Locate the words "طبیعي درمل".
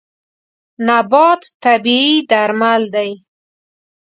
1.63-2.83